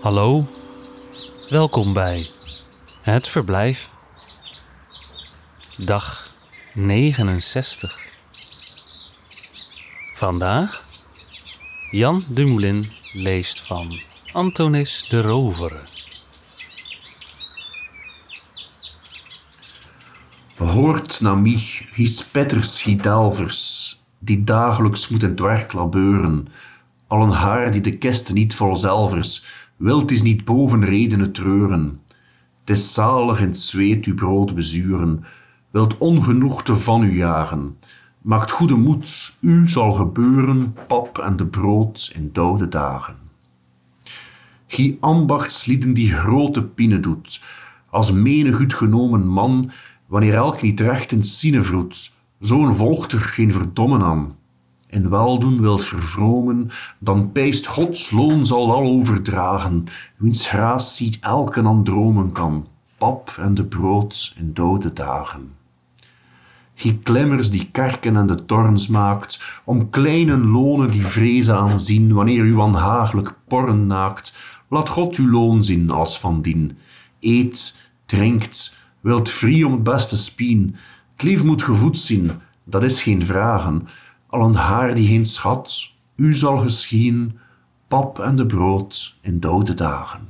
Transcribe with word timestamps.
Hallo, 0.00 0.48
welkom 1.50 1.92
bij 1.92 2.30
Het 3.02 3.28
Verblijf. 3.28 3.90
Dag 5.76 6.34
69. 6.74 7.98
Vandaag 10.12 10.84
Jan 11.90 12.24
Dumoulin 12.28 12.92
leest 13.12 13.60
van 13.60 14.00
Antonis 14.32 15.06
de 15.08 15.20
Rovere. 15.20 15.82
Hoort 20.56 21.20
na 21.20 21.34
mich, 21.34 21.94
his 21.94 22.22
die 24.30 24.44
dagelijks 24.44 25.08
moeten 25.08 25.28
het 25.28 25.40
werk 25.40 25.72
labeuren, 25.72 26.48
al 27.06 27.22
een 27.22 27.30
haar 27.30 27.72
die 27.72 27.80
de 27.80 27.98
kest 27.98 28.32
niet 28.32 28.54
vol 28.54 28.76
zelvers, 28.76 29.44
wilt 29.76 30.10
is 30.10 30.22
niet 30.22 30.44
boven 30.44 30.84
redenen 30.84 31.32
treuren. 31.32 32.00
Het 32.60 32.70
is 32.70 32.94
zalig 32.94 33.40
in 33.40 33.46
het 33.46 33.58
zweet 33.58 34.04
uw 34.04 34.14
brood 34.14 34.54
bezuren, 34.54 35.24
wilt 35.70 35.98
ongenoegte 35.98 36.76
van 36.76 37.02
u 37.02 37.16
jagen. 37.16 37.76
Maakt 38.22 38.50
goede 38.50 38.74
moed, 38.74 39.36
u 39.40 39.68
zal 39.68 39.92
gebeuren, 39.92 40.76
pap 40.86 41.18
en 41.18 41.36
de 41.36 41.46
brood 41.46 42.12
in 42.14 42.30
dode 42.32 42.68
dagen. 42.68 43.16
Gie 44.66 44.96
ambachtslieden 45.00 45.94
die 45.94 46.12
grote 46.12 46.62
pine 46.62 47.00
doet, 47.00 47.44
als 47.88 48.12
menig 48.12 48.56
goed 48.56 48.74
genomen 48.74 49.26
man, 49.26 49.70
wanneer 50.06 50.34
elk 50.34 50.62
niet 50.62 50.80
recht 50.80 51.12
in 51.12 51.24
sine 51.24 51.62
vroet, 51.62 52.18
zo'n 52.40 52.74
volgt 52.74 53.12
er 53.12 53.20
geen 53.20 53.52
verdommen 53.52 54.02
aan. 54.02 54.36
En 54.86 55.10
weldoen 55.10 55.60
wilt 55.60 55.84
vervromen, 55.84 56.70
dan 56.98 57.32
pijst 57.32 57.66
Gods 57.66 58.10
loon 58.10 58.46
zal 58.46 58.72
al 58.72 58.82
overdragen, 58.82 59.84
wiens 60.16 60.48
gratie 60.48 61.18
elken 61.20 61.66
aan 61.66 61.84
dromen 61.84 62.32
kan, 62.32 62.66
pap 62.98 63.36
en 63.38 63.54
de 63.54 63.64
brood 63.64 64.34
in 64.36 64.52
dode 64.52 64.92
dagen. 64.92 65.52
Gie 66.74 66.98
klemmers 66.98 67.50
die 67.50 67.68
kerken 67.72 68.16
en 68.16 68.26
de 68.26 68.44
torens 68.44 68.86
maakt, 68.88 69.60
om 69.64 69.90
kleine 69.90 70.38
lonen 70.38 70.90
die 70.90 71.06
vrezen 71.06 71.56
aanzien, 71.56 72.12
wanneer 72.12 72.44
u 72.44 72.54
wanhagelijk 72.54 73.34
porren 73.48 73.86
naakt, 73.86 74.36
laat 74.68 74.88
God 74.88 75.16
uw 75.16 75.30
loon 75.30 75.64
zien 75.64 75.90
als 75.90 76.18
van 76.18 76.42
dien. 76.42 76.78
Eet, 77.20 77.76
drinkt, 78.06 78.76
wilt 79.00 79.30
vrij 79.30 79.62
om 79.62 79.82
beste 79.82 80.16
spien, 80.16 80.76
lief 81.22 81.44
moet 81.44 81.62
gevoed 81.62 81.98
zien, 81.98 82.30
dat 82.64 82.82
is 82.82 83.02
geen 83.02 83.26
vragen, 83.26 83.88
al 84.26 84.44
een 84.44 84.54
haar 84.54 84.94
die 84.94 85.08
geen 85.08 85.24
schat, 85.24 85.92
u 86.16 86.34
zal 86.34 86.58
geschieden, 86.58 87.38
pap 87.88 88.18
en 88.18 88.36
de 88.36 88.46
brood 88.46 89.16
in 89.20 89.40
dode 89.40 89.74
dagen. 89.74 90.28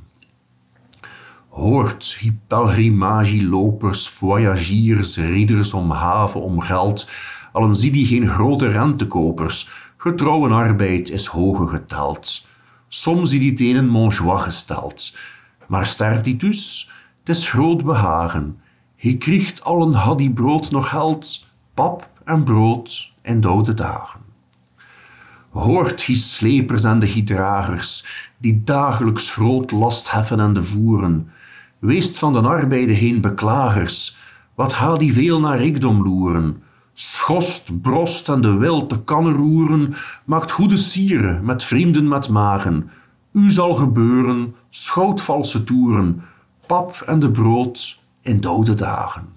Hoort, 1.49 2.17
die 2.21 2.39
pelgrimage-lopers, 2.47 4.09
voyagiers, 4.09 5.17
rieders 5.17 5.73
om 5.73 5.91
haven, 5.91 6.41
om 6.41 6.59
geld, 6.59 7.09
allen 7.51 7.75
zie 7.75 7.91
die 7.91 8.05
geen 8.05 8.27
grote 8.27 8.67
rentekopers, 8.67 9.69
getrouwe 9.97 10.49
arbeid 10.49 11.09
is 11.09 11.25
hoge 11.25 11.67
geteld. 11.67 12.47
Soms 12.87 13.29
zie 13.29 13.39
die 13.39 13.53
tenen 13.53 13.87
monjoie 13.87 14.39
gesteld, 14.39 15.17
maar 15.67 15.85
sterft 15.85 16.23
die 16.23 16.35
dus, 16.35 16.89
het 17.19 17.29
is 17.35 17.49
groot 17.49 17.83
behagen. 17.83 18.59
Hij 19.01 19.15
kriegt 19.15 19.63
allen 19.63 19.93
had 19.93 20.17
die 20.17 20.31
brood 20.31 20.71
nog 20.71 20.89
geld, 20.89 21.45
pap 21.73 22.09
en 22.23 22.43
brood 22.43 23.13
in 23.21 23.41
dode 23.41 23.73
dagen. 23.73 24.19
Hoort, 25.49 26.05
die 26.05 26.15
slepers 26.15 26.83
en 26.83 26.99
de 26.99 27.23
dragers, 27.23 28.05
die 28.37 28.61
dagelijks 28.63 29.31
groot 29.31 29.71
last 29.71 30.11
heffen 30.11 30.39
en 30.39 30.53
de 30.53 30.63
voeren, 30.63 31.31
Weest 31.79 32.19
van 32.19 32.33
den 32.33 32.45
arbeide 32.45 32.95
geen 32.95 33.21
beklagers, 33.21 34.17
wat 34.55 34.73
gaat 34.73 34.99
die 34.99 35.13
veel 35.13 35.39
naar 35.39 35.57
rijkdom 35.57 36.03
loeren? 36.03 36.63
Schost, 36.93 37.81
brost 37.81 38.29
en 38.29 38.41
de 38.41 38.53
wil 38.53 38.87
te 38.87 39.03
kannen 39.03 39.33
roeren, 39.33 39.95
maakt 40.25 40.51
goede 40.51 40.77
sieren 40.77 41.45
met 41.45 41.63
vrienden 41.63 42.07
met 42.07 42.29
magen. 42.29 42.89
U 43.31 43.51
zal 43.51 43.73
gebeuren, 43.73 44.55
schout 44.69 45.21
valse 45.21 45.63
toeren, 45.63 46.23
pap 46.65 47.03
en 47.05 47.19
de 47.19 47.31
brood 47.31 48.00
in 48.21 48.41
dode 48.41 48.73
dagen. 48.73 49.27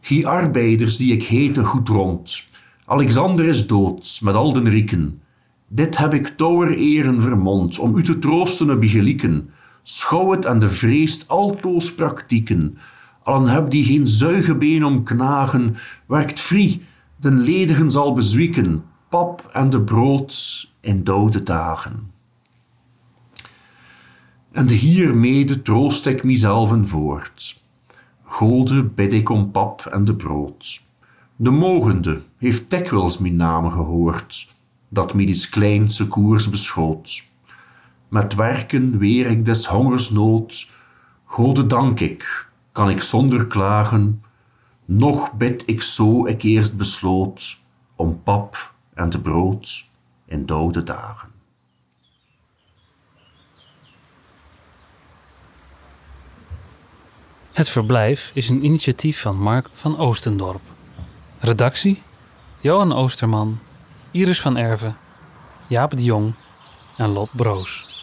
Gie 0.00 0.26
arbeiders 0.26 0.96
die 0.96 1.12
ik 1.12 1.24
hete 1.24 1.64
goed 1.64 1.88
rond, 1.88 2.48
Alexander 2.86 3.44
is 3.44 3.66
dood 3.66 4.20
met 4.22 4.34
al 4.34 4.52
den 4.52 4.68
rieken. 4.68 5.20
Dit 5.68 5.98
heb 5.98 6.14
ik 6.14 6.26
touwer 6.26 6.76
eren 6.76 7.22
vermond 7.22 7.78
om 7.78 7.96
u 7.96 8.02
te 8.02 8.18
troosten 8.18 8.70
en 8.70 8.80
begelieken 8.80 9.50
schouw 9.84 10.30
het 10.30 10.46
aan 10.46 10.58
de 10.58 10.70
vreest 10.70 11.28
altoos 11.28 11.94
praktieken. 11.94 12.78
Allen 13.22 13.48
heb 13.48 13.70
die 13.70 13.84
geen 13.84 14.08
zuigebeen 14.08 14.84
om 14.84 15.02
knagen, 15.02 15.76
werkt 16.06 16.40
vrij, 16.40 16.80
den 17.16 17.38
ledigen 17.38 17.90
zal 17.90 18.12
bezwieken, 18.12 18.84
pap 19.08 19.50
en 19.52 19.70
de 19.70 19.80
brood 19.80 20.70
in 20.80 21.04
dode 21.04 21.42
dagen. 21.42 22.12
En 24.54 24.68
hiermede 24.68 25.62
troost 25.62 26.06
ik 26.06 26.24
mijzelven 26.24 26.88
voort. 26.88 27.62
Gode 28.22 28.84
bid 28.84 29.12
ik 29.12 29.28
om 29.28 29.50
pap 29.50 29.86
en 29.86 30.04
de 30.04 30.14
brood. 30.14 30.82
De 31.36 31.50
mogende 31.50 32.22
heeft 32.38 32.70
dikwijls 32.70 33.18
mijn 33.18 33.36
naam 33.36 33.70
gehoord, 33.70 34.54
dat 34.88 35.14
mij 35.14 35.26
die 35.26 35.48
kleinste 35.48 36.08
koers 36.08 36.50
beschoot 36.50 37.32
met 38.14 38.34
werken 38.34 38.98
weer 38.98 39.26
ik 39.26 39.44
des 39.44 39.66
hongers 39.66 40.10
nood. 40.10 40.70
Gode 41.24 41.66
dank 41.66 42.00
ik, 42.00 42.48
kan 42.72 42.90
ik 42.90 43.02
zonder 43.02 43.46
klagen, 43.46 44.22
nog 44.84 45.32
bid 45.32 45.62
ik 45.66 45.82
zo 45.82 46.26
ik 46.26 46.42
eerst 46.42 46.76
besloot, 46.76 47.60
om 47.96 48.22
pap 48.22 48.74
en 48.94 49.10
de 49.10 49.20
brood 49.20 49.88
in 50.26 50.46
dode 50.46 50.82
dagen. 50.82 51.33
Het 57.54 57.68
Verblijf 57.68 58.30
is 58.32 58.48
een 58.48 58.64
initiatief 58.64 59.20
van 59.20 59.36
Mark 59.36 59.68
van 59.72 59.98
Oostendorp. 59.98 60.60
Redactie: 61.38 62.02
Johan 62.60 62.92
Oosterman, 62.92 63.58
Iris 64.10 64.40
van 64.40 64.56
Erven, 64.56 64.96
Jaap 65.66 65.96
de 65.96 66.04
Jong 66.04 66.34
en 66.96 67.08
Lot 67.08 67.30
Broos. 67.36 68.02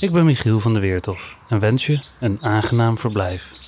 Ik 0.00 0.12
ben 0.12 0.24
Michiel 0.24 0.60
van 0.60 0.72
der 0.72 0.82
Weertof 0.82 1.36
en 1.48 1.58
wens 1.58 1.86
je 1.86 2.02
een 2.20 2.38
aangenaam 2.40 2.98
verblijf. 2.98 3.61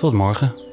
Tot 0.00 0.12
morgen. 0.12 0.69